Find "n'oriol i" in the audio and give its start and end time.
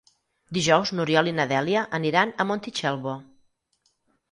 0.99-1.35